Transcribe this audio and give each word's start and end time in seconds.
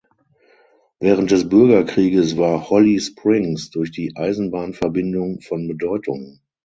Während 0.99 1.29
des 1.29 1.47
Bürgerkrieges 1.47 2.35
war 2.35 2.71
Holly 2.71 2.99
Springs 2.99 3.69
durch 3.69 3.91
die 3.91 4.15
Eisenbahnverbindung 4.15 5.41
von 5.41 5.67
Bedeutung. 5.67 6.39